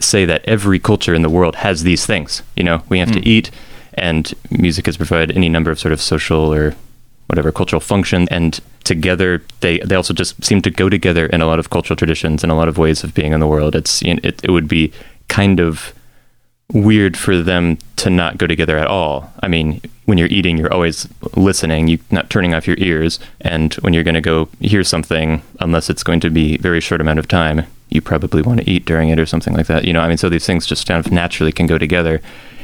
[0.00, 2.42] say that every culture in the world has these things.
[2.56, 3.28] You know, we have to hmm.
[3.28, 3.50] eat,
[3.94, 6.74] and music has provided any number of sort of social or
[7.26, 11.46] whatever cultural function, and together they they also just seem to go together in a
[11.46, 13.74] lot of cultural traditions and a lot of ways of being in the world.
[13.74, 14.92] It's you know, it it would be
[15.28, 15.92] kind of
[16.72, 19.32] weird for them to not go together at all.
[19.40, 23.20] I mean, when you're eating, you're always listening, you're not turning off your ears.
[23.40, 26.80] And when you're going to go hear something, unless it's going to be a very
[26.80, 29.84] short amount of time, you probably want to eat during it or something like that.
[29.84, 32.20] You know, I mean, so these things just kind of naturally can go together.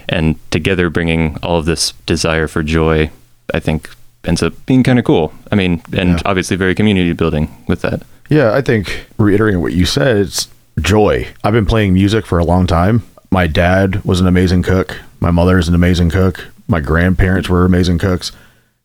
[0.09, 3.11] And together bringing all of this desire for joy,
[3.55, 3.89] I think
[4.25, 5.33] ends up being kind of cool.
[5.51, 6.19] I mean, and Yeah.
[6.25, 8.03] obviously very community building with that.
[8.29, 10.49] Yeah, I think reiterating what you said, it's
[10.81, 11.29] joy.
[11.45, 13.03] I've been playing music for a long time.
[13.31, 14.99] My dad was an amazing cook.
[15.21, 16.49] My mother is an amazing cook.
[16.69, 18.33] My grandparents were amazing cooks.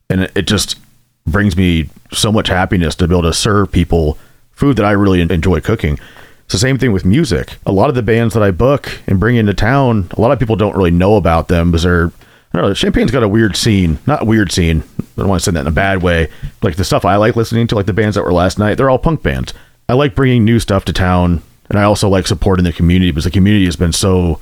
[0.09, 0.77] And it, it just
[1.25, 4.17] brings me so much happiness to be able to serve people
[4.53, 5.99] food that I really enjoy cooking.
[6.45, 7.57] It's the same thing with music.
[7.65, 10.39] A lot of the bands that I book and bring into town, a lot of
[10.39, 12.11] people don't really know about them because they're
[12.57, 12.73] Know.
[12.73, 13.99] Champaign's got a weird scene.
[14.05, 14.83] Not weird scene.
[14.99, 16.29] I don't want to say that in a bad way.
[16.61, 18.89] Like the stuff I like listening to, like the bands that were last night, they're
[18.89, 19.53] all punk bands.
[19.89, 23.23] I like bringing new stuff to town, and I also like supporting the community because
[23.23, 24.39] the community has been so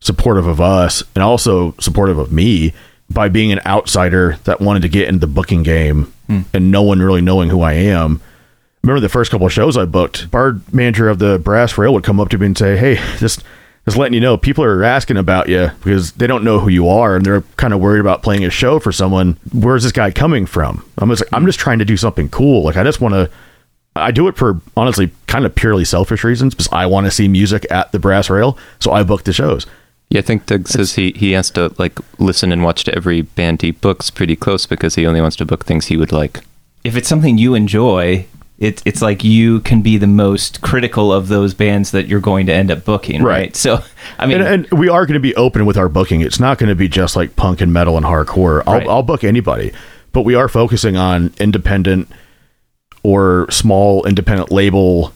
[0.00, 2.74] supportive of us and also supportive of me
[3.10, 6.42] by being an outsider that wanted to get into the booking game hmm.
[6.52, 8.20] and no one really knowing who I am.
[8.82, 12.04] Remember the first couple of shows I booked, bar manager of the Brass Rail would
[12.04, 13.42] come up to me and say, "Hey, just
[13.84, 16.88] just letting you know, people are asking about you because they don't know who you
[16.88, 19.38] are and they're kind of worried about playing a show for someone.
[19.52, 20.84] Where's this guy coming from?
[20.98, 22.64] I'm just I'm just trying to do something cool.
[22.64, 23.30] Like I just want to.
[23.96, 27.28] I do it for honestly kind of purely selfish reasons because I want to see
[27.28, 29.66] music at the Brass Rail, so I book the shows.
[30.10, 33.22] Yeah, I think Doug says he, he has to like listen and watch to every
[33.22, 36.40] band he books pretty close because he only wants to book things he would like.
[36.82, 38.26] If it's something you enjoy,
[38.58, 42.46] it, it's like you can be the most critical of those bands that you're going
[42.46, 43.40] to end up booking, right?
[43.40, 43.56] Right.
[43.56, 43.80] So,
[44.18, 46.20] I mean, and, and we are going to be open with our booking.
[46.20, 48.62] It's not going to be just like punk and metal and hardcore.
[48.66, 48.88] I'll, Right.
[48.88, 49.72] I'll book anybody,
[50.12, 52.08] but we are focusing on independent
[53.02, 55.12] or small independent label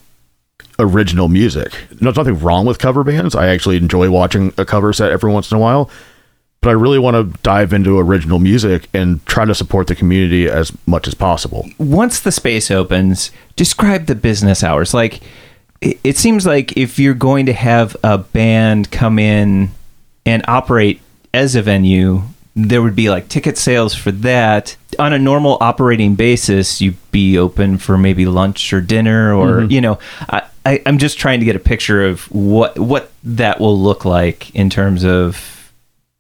[0.79, 1.73] original music.
[2.01, 3.35] No, there's nothing wrong with cover bands.
[3.35, 5.91] I actually enjoy watching a cover set every once in a while,
[6.61, 10.49] but I really want to dive into original music and try to support the community
[10.49, 11.69] as much as possible.
[11.79, 14.93] once the space opens, describe the business hours.
[14.93, 15.21] Like,
[15.81, 19.71] it, seems like if you're going to have a band come in
[20.27, 21.01] and operate
[21.33, 22.23] as a venue,
[22.57, 24.77] there would be like ticket sales for that.
[24.99, 29.71] On a normal operating basis, you'd be open for maybe lunch or dinner, or mm-hmm.
[29.71, 33.61] you know, I, I, I'm just trying to get a picture of what what that
[33.61, 35.58] will look like in terms of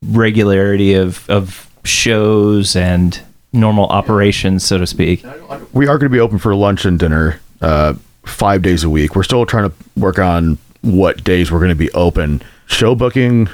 [0.06, 3.20] regularity of of shows and
[3.52, 5.24] normal operations, so to speak.
[5.72, 9.16] we are going to be open for lunch and dinner uh, five days a week.
[9.16, 12.42] We're still trying to work on what days we're going to be open.
[12.66, 13.48] Show booking,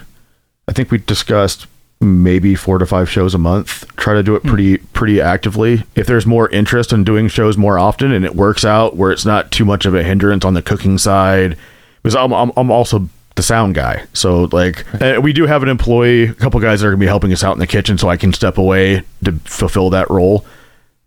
[0.68, 1.66] I think we discussed
[2.00, 3.86] maybe four to five shows a month.
[3.96, 5.84] Try to do it pretty pretty actively.
[5.94, 9.24] If there's more interest in doing shows more often and it works out where it's
[9.24, 11.56] not too much of a hindrance on the cooking side,
[12.02, 14.04] because I'm I'm, I'm also the sound guy.
[14.12, 17.04] So like uh, we do have an employee, a couple guys that are going to
[17.04, 20.10] be helping us out in the kitchen, so I can step away to fulfill that
[20.10, 20.44] role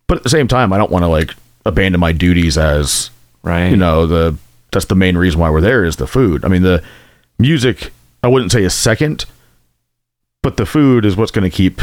[0.08, 1.36] but at the same time, I don't want to like
[1.66, 3.12] abandon my duties as
[3.44, 3.70] Right.
[3.70, 4.38] You know, the
[4.74, 6.44] that's the main reason why we're there is the food.
[6.44, 6.84] I mean, the
[7.40, 9.26] music I wouldn't say is second,
[10.44, 11.80] but the food is what's going to keep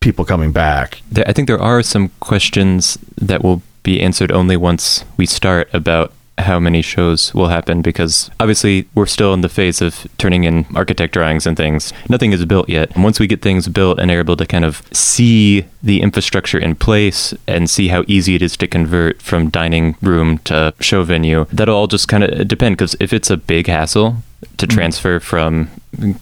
[0.00, 1.00] people coming back.
[1.16, 6.12] I think there are some questions that will be answered only once we start about
[6.40, 10.66] how many shows will happen because obviously we're still in the phase of turning in
[10.74, 11.92] architect drawings and things.
[12.08, 12.94] Nothing is built yet.
[12.94, 16.58] And once we get things built and are able to kind of see the infrastructure
[16.58, 21.02] in place and see how easy it is to convert from dining room to show
[21.02, 24.16] venue, that'll all just kind of depend because if it's a big hassle
[24.56, 24.74] to mm-hmm.
[24.74, 25.70] transfer from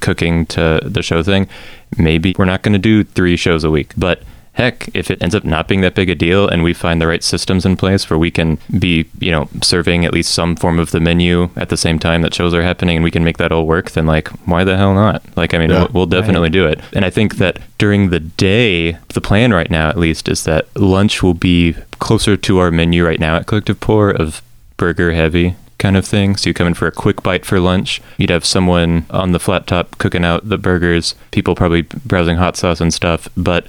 [0.00, 1.48] cooking to the show thing,
[1.96, 3.92] maybe we're not going to do three shows a week.
[3.96, 4.22] But
[4.59, 7.07] heck, if it ends up not being that big a deal and we find the
[7.07, 10.79] right systems in place where we can be, you know, serving at least some form
[10.81, 13.38] of the menu at the same time that shows are happening and we can make
[13.38, 15.23] that all work, then like, why the hell not?
[15.37, 15.83] Like, I mean, Yeah.
[15.85, 16.81] we'll, we'll definitely do it.
[16.92, 20.66] And I think that during the day, the plan right now, at least, is that
[20.77, 24.42] lunch will be closer to our menu right now at Collective Pour of
[24.77, 26.35] burger heavy kind of thing.
[26.35, 28.03] So you come in for a quick bite for lunch.
[28.16, 32.57] You'd have someone on the flat top cooking out the burgers, people probably browsing hot
[32.57, 33.29] sauce and stuff.
[33.37, 33.68] But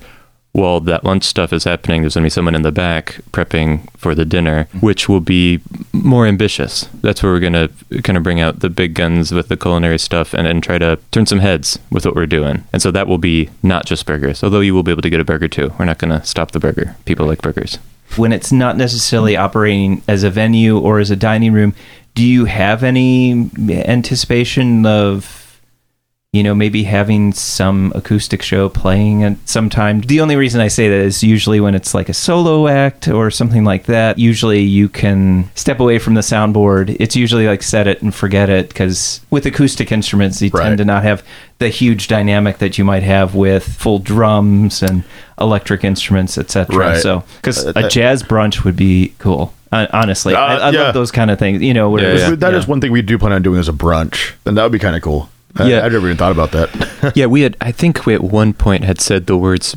[0.52, 3.88] while that lunch stuff is happening, there's going to be someone in the back prepping
[3.96, 4.80] for the dinner, mm-hmm.
[4.80, 5.62] which will be
[5.94, 6.90] more ambitious.
[7.02, 10.00] That's where we're going to kind of bring out the big guns with the culinary
[10.00, 12.64] stuff and, and try to turn some heads with what we're doing.
[12.74, 15.20] And so that will be not just burgers, although you will be able to get
[15.20, 15.72] a burger too.
[15.78, 16.96] We're not going to stop the burger.
[17.06, 17.78] People like burgers.
[18.16, 21.76] when it's not necessarily operating as a venue or as a dining room,
[22.16, 25.39] do you have any anticipation of
[26.32, 30.02] you know, maybe having some acoustic show playing at some time.
[30.02, 33.32] The only reason I say that is usually when it's like a solo act or
[33.32, 36.96] something like that, usually you can step away from the soundboard.
[37.00, 40.66] It's usually like set it and forget it because with acoustic instruments, you Right.
[40.66, 41.24] tend to not have
[41.58, 45.04] the huge dynamic that you might have with full drums and
[45.42, 46.76] electric instruments, etc.
[46.78, 47.02] Right.
[47.02, 49.52] So, because Uh, a uh, jazz brunch would be cool.
[49.72, 50.82] Uh, honestly, Uh, I, I yeah.
[50.82, 51.64] love those kind of things.
[51.64, 52.36] You know, where Yeah, it's- yeah.
[52.36, 52.70] That is yeah.
[52.70, 54.96] one thing we do plan on doing as a brunch, and that would be kind
[54.96, 55.28] of cool.
[55.56, 55.80] I, Yeah.
[55.82, 57.14] I never even thought about that.
[57.16, 57.58] yeah, we had.
[57.62, 59.76] I think we at one point had said the words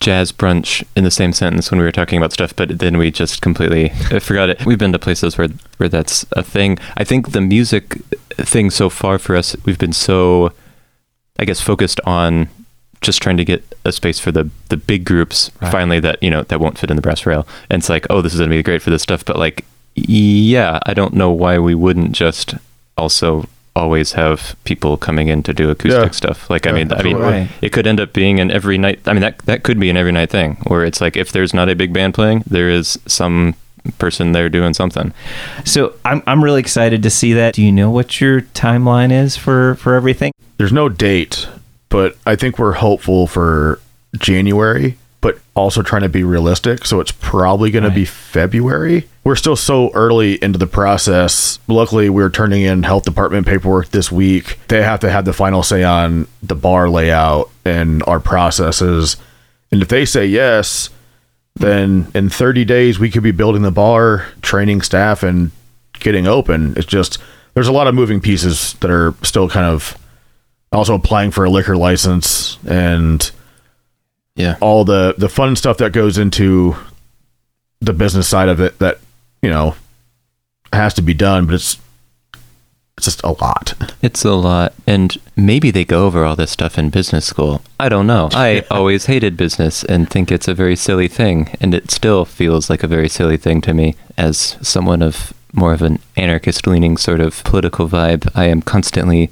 [0.00, 3.10] jazz brunch in the same sentence when we were talking about stuff, but then we
[3.10, 3.88] just completely
[4.20, 4.64] forgot it.
[4.64, 6.78] We've been to places where where that's a thing.
[6.96, 7.94] I think the music
[8.36, 10.52] thing so far for us, we've been so,
[11.40, 12.48] I guess, focused on
[13.00, 15.70] just trying to get a space for the the big groups Right.
[15.72, 18.20] finally that you know that won't fit in the brass rail and it's like oh
[18.22, 21.30] this is going to be great for this stuff but like yeah i don't know
[21.30, 22.54] why we wouldn't just
[22.96, 26.22] also always have people coming in to do acoustic Yeah.
[26.22, 27.16] stuff like i mean i mean.
[27.16, 27.48] Right.
[27.62, 29.96] it could end up being an every night i mean that that could be an
[29.96, 32.98] every night thing where it's like if there's not a big band playing there is
[33.06, 33.54] some
[33.98, 35.12] person there doing something
[35.64, 37.54] So I'm I'm really excited to see that.
[37.54, 40.32] Do you know what your timeline is for for everything?
[40.58, 41.48] There's no date,
[41.88, 43.80] but I think we're hopeful for
[44.18, 46.84] January, but also trying to be realistic.
[46.84, 49.08] So it's probably going to be February.
[49.24, 51.58] We're still so early into the process.
[51.66, 54.58] Luckily, we're turning in health department paperwork this week.
[54.68, 59.16] They have to have the final say on the bar layout and our processes.
[59.72, 60.90] And if they say yes,
[61.56, 65.50] then in 30 days we could be building the bar, training staff, and
[65.94, 66.74] getting open.
[66.76, 67.18] It's just
[67.54, 69.98] there's a lot of moving pieces that are still kind of
[70.70, 73.30] also applying for a liquor license and
[74.38, 76.74] yeah all the the fun stuff that goes into
[77.80, 78.98] the business side of it that
[79.42, 79.74] you know
[80.72, 81.78] has to be done, but it's
[82.96, 83.74] it's just a lot.
[84.02, 84.74] It's a lot.
[84.84, 87.62] And maybe they go over all this stuff in business school.
[87.78, 88.28] I don't know.
[88.32, 91.56] I always hated business and think it's a very silly thing.
[91.60, 95.72] And it still feels like a very silly thing to me as someone of more
[95.72, 98.28] of an anarchist leaning sort of political vibe.
[98.34, 99.30] I am constantly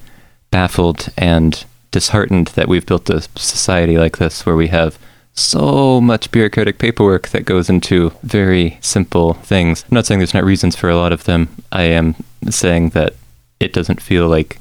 [0.53, 1.65] baffled and
[1.97, 4.99] disheartened that we've built a society like this where we have
[5.33, 9.83] so much bureaucratic paperwork that goes into very simple things.
[9.85, 11.49] I'm not saying there's not reasons for a lot of them.
[11.73, 12.15] I am
[12.51, 13.15] saying that
[13.61, 14.59] it doesn't feel like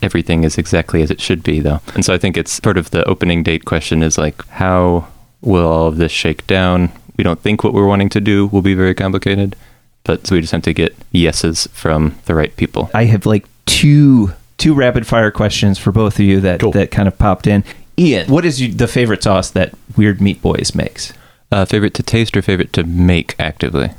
[0.00, 1.82] everything is exactly as it should be, though.
[1.94, 5.08] And so I think it's sort of the opening date question is like, how
[5.42, 6.90] will all of this shake down?
[7.18, 9.56] We don't think what we're wanting to do will be very complicated,
[10.04, 12.88] but so we just have to get yeses from the right people.
[12.94, 16.72] I have like two two rapid fire questions for both of you that Cool.
[16.72, 17.64] that kind of popped in.
[17.98, 21.12] Ian, what is you, the favorite sauce that Weird Meat Boys makes?
[21.50, 23.90] Uh, favorite to taste or favorite to make actively?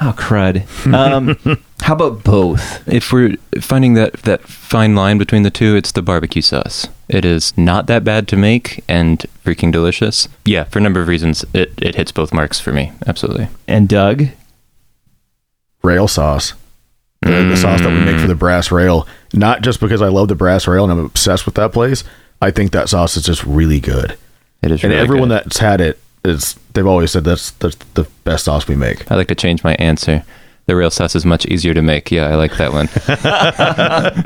[0.00, 0.64] Oh crud!
[0.94, 1.36] Um,
[1.82, 2.86] how about both?
[2.88, 6.88] If we're finding that that fine line between the two, it's the barbecue sauce.
[7.08, 10.26] It is not that bad to make and freaking delicious.
[10.46, 12.92] Yeah, for a number of reasons, it, it hits both marks for me.
[13.06, 13.48] Absolutely.
[13.68, 14.28] And Doug,
[15.82, 16.54] Rail sauce.
[17.22, 19.06] The, the sauce that we make for the brass rail.
[19.32, 22.04] Not just because I love the brass rail and I'm obsessed with that place.
[22.42, 24.16] I think that sauce is just really good.
[24.62, 25.44] It is And really everyone good.
[25.44, 29.10] that's had it is they've always said that's that's the best sauce we make.
[29.10, 30.22] I like to change my answer.
[30.66, 32.10] The real sauce is much easier to make.
[32.12, 32.88] Yeah, I like that one.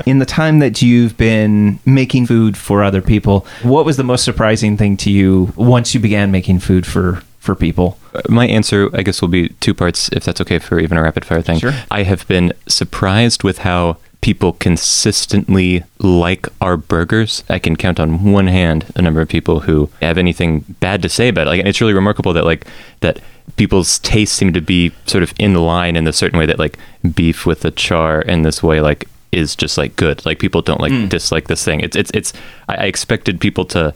[0.05, 4.23] in the time that you've been making food for other people, what was the most
[4.23, 7.97] surprising thing to you once you began making food for for people?
[8.29, 11.25] my answer, I guess, will be two parts, if that's okay for even a rapid
[11.25, 11.59] fire thing.
[11.59, 11.73] Sure.
[11.91, 17.43] I have been surprised with how people consistently like our burgers.
[17.47, 21.09] I can count on one hand the number of people who have anything bad to
[21.09, 21.51] say about it.
[21.51, 22.65] Like, it's really remarkable that like
[23.01, 23.19] that
[23.55, 26.79] people's tastes seem to be sort of in line in a certain way that like
[27.13, 30.25] beef with a char in this way like is just like good.
[30.25, 31.81] Like people don't like dislike this thing.
[31.81, 32.33] It's it's it's.
[32.67, 33.93] I, I expected people to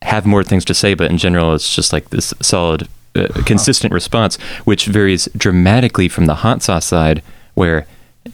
[0.00, 3.92] have more things to say, but in general, it's just like this solid, uh, consistent
[3.92, 7.86] response, which varies dramatically from the hot sauce side, where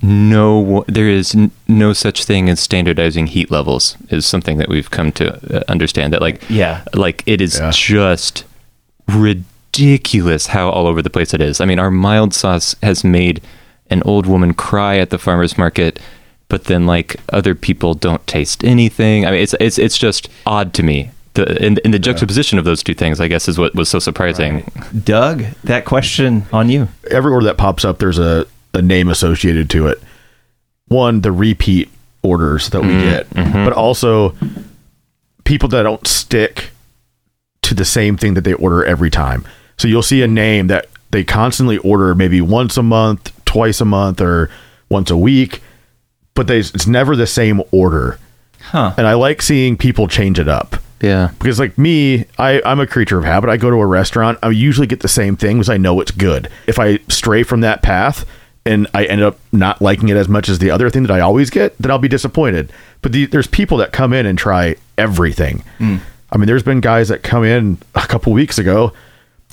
[0.03, 3.96] no, there is n- no such thing as standardizing heat levels.
[4.11, 6.83] Is something that we've come to uh, understand that, like, Yeah.
[6.94, 7.70] like it is Yeah.
[7.72, 8.44] just
[9.09, 11.61] ridiculous how all over the place it is.
[11.61, 13.40] I mean, our mild sauce has made
[13.90, 16.01] an old woman cry at the farmers market,
[16.49, 19.27] but then like other people don't taste anything.
[19.27, 21.11] I mean, it's it's it's just odd to me.
[21.35, 23.99] The in, in the juxtaposition of those two things, I guess, is what was so
[23.99, 24.70] surprising.
[25.05, 26.88] Doug, that question on you.
[27.11, 28.46] Every order that pops up, there's a,
[28.77, 30.01] a name associated to it.
[30.89, 31.91] One, the repeat
[32.23, 33.11] orders that we mm-hmm.
[33.11, 33.65] get, mm-hmm.
[33.65, 34.35] but also
[35.45, 36.71] people that don't stick
[37.62, 39.45] to the same thing that they order every time.
[39.77, 43.85] So you'll see a name that they constantly order maybe once a month, twice a
[43.85, 44.51] month, or
[44.89, 45.62] once a week,
[46.35, 48.18] but they, it's never the same order.
[48.61, 48.95] Huh.
[48.99, 50.77] and I like seeing people change it up.
[51.01, 51.31] Yeah.
[51.39, 53.49] Because like me, I, I'm a creature of habit.
[53.49, 56.11] I go to a restaurant, I usually get the same thing because I know it's
[56.11, 56.49] good.
[56.66, 58.24] If I stray from that path
[58.67, 61.21] and I end up not liking it as much as the other thing that I
[61.21, 62.73] always get, then I'll be disappointed.
[63.03, 65.62] But the, there's people that come in and try everything.
[65.79, 66.01] Mm.
[66.33, 68.93] I mean, there's been guys that come in a couple weeks ago.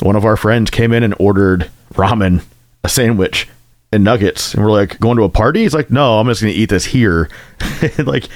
[0.02, 2.44] One of our friends came in and ordered ramen,
[2.84, 3.48] a sandwich,
[3.92, 5.62] and nuggets, and we're like going to a party.
[5.62, 7.30] He's like, "No, I'm just going to eat this here."
[8.00, 8.28] like,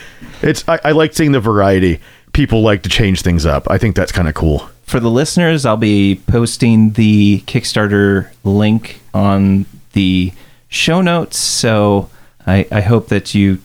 [0.44, 2.00] it's I, I like seeing the variety.
[2.32, 3.68] People like to change things up.
[3.70, 4.70] I think that's kind of cool.
[4.84, 10.32] For the listeners, I'll be posting the Kickstarter link on the
[10.68, 11.38] show notes.
[11.38, 12.10] So
[12.46, 13.60] I, I hope that you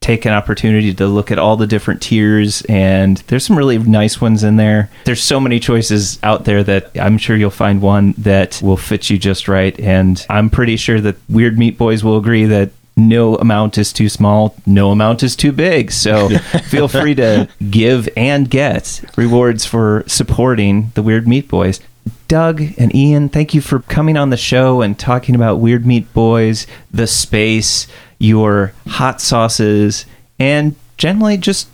[0.00, 4.20] take an opportunity to look at all the different tiers and there's some really nice
[4.20, 4.88] ones in there.
[5.04, 9.10] There's so many choices out there that I'm sure you'll find one that will fit
[9.10, 13.34] you just right and I'm pretty sure that Weird Meat Boys will agree that no
[13.36, 15.90] amount is too small, no amount is too big.
[15.90, 16.28] So
[16.68, 21.80] feel free to give and get rewards for supporting the Weird Meat Boys.
[22.28, 26.12] Doug and Ian, thank you for coming on the show and talking about Weird Meat
[26.12, 27.86] Boys, the space,
[28.18, 30.06] your hot sauces,
[30.38, 31.68] and generally just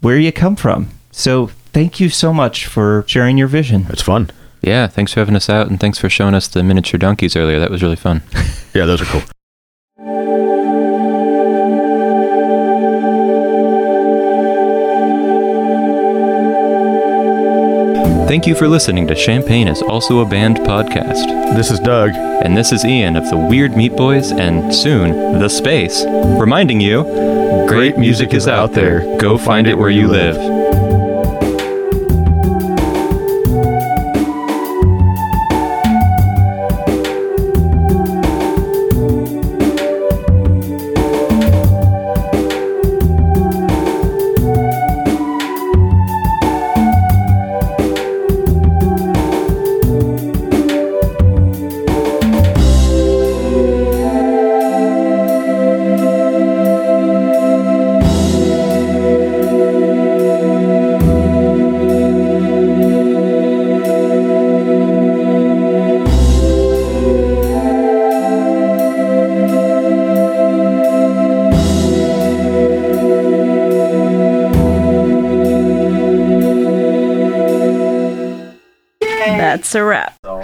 [0.00, 0.90] where you come from.
[1.10, 3.86] So thank you so much for sharing your vision.
[3.88, 4.30] It's fun.
[4.60, 4.86] Yeah.
[4.86, 7.60] Thanks for having us out and thanks for showing us the miniature donkeys earlier.
[7.60, 8.22] That was really fun.
[8.74, 9.22] Yeah, those are cool.
[18.28, 21.56] Thank you for listening to Champaign is Also a Band podcast.
[21.56, 22.10] This is Doug.
[22.10, 26.04] And this is Ian of the Weird Meat Boys and soon The Space,
[26.38, 27.04] reminding you
[27.66, 29.16] great music is out there.
[29.16, 30.36] Go find it where you live.
[30.36, 30.87] That's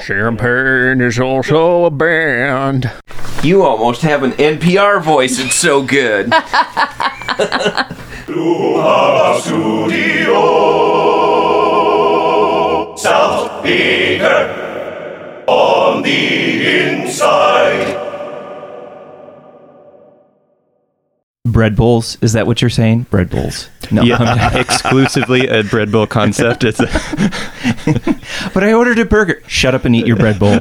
[0.07, 2.93] Champaign is also a band.
[3.43, 5.39] You almost have an NPR voice.
[5.39, 6.27] It's so good.
[21.65, 22.19] Bread bowls.
[22.21, 23.05] Is that what you're saying?
[23.05, 23.71] Bread bowls.
[23.91, 24.03] No.
[24.03, 26.63] Yeah, exclusively a bread bowl concept.
[26.63, 26.85] It's a,
[28.53, 29.43] but I ordered a burger.
[29.47, 30.61] Shut up and eat your bread bowl.